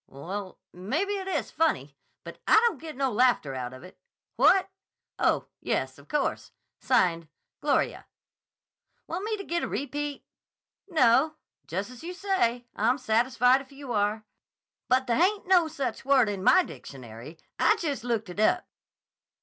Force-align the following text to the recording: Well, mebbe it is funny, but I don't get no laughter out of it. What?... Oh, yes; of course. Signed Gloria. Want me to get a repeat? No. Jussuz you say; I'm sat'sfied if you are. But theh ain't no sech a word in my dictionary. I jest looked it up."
Well, 0.07 0.57
mebbe 0.73 1.09
it 1.11 1.27
is 1.27 1.51
funny, 1.51 1.95
but 2.23 2.41
I 2.47 2.55
don't 2.65 2.81
get 2.81 2.95
no 2.95 3.11
laughter 3.11 3.53
out 3.53 3.71
of 3.71 3.83
it. 3.83 3.99
What?... 4.35 4.67
Oh, 5.19 5.45
yes; 5.59 5.99
of 5.99 6.07
course. 6.07 6.53
Signed 6.79 7.27
Gloria. 7.61 8.07
Want 9.05 9.25
me 9.25 9.37
to 9.37 9.43
get 9.43 9.61
a 9.61 9.67
repeat? 9.67 10.25
No. 10.89 11.35
Jussuz 11.67 12.01
you 12.01 12.15
say; 12.15 12.65
I'm 12.75 12.97
sat'sfied 12.97 13.61
if 13.61 13.71
you 13.71 13.91
are. 13.93 14.23
But 14.89 15.05
theh 15.05 15.21
ain't 15.23 15.45
no 15.45 15.67
sech 15.67 16.03
a 16.03 16.07
word 16.07 16.29
in 16.29 16.43
my 16.43 16.63
dictionary. 16.63 17.37
I 17.59 17.75
jest 17.75 18.03
looked 18.03 18.29
it 18.29 18.39
up." 18.39 18.65